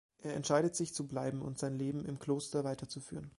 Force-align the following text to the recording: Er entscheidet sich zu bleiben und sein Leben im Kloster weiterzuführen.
Er 0.23 0.33
entscheidet 0.33 0.75
sich 0.75 0.95
zu 0.95 1.07
bleiben 1.07 1.43
und 1.43 1.59
sein 1.59 1.75
Leben 1.77 2.05
im 2.05 2.17
Kloster 2.17 2.63
weiterzuführen. 2.63 3.29